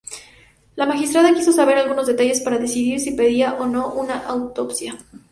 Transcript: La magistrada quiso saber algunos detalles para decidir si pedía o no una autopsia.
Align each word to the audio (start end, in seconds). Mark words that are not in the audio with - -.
La 0.77 0.87
magistrada 0.87 1.31
quiso 1.31 1.51
saber 1.51 1.77
algunos 1.77 2.07
detalles 2.07 2.39
para 2.41 2.57
decidir 2.57 2.99
si 2.99 3.11
pedía 3.11 3.53
o 3.53 3.67
no 3.67 3.93
una 3.93 4.17
autopsia. 4.25 4.97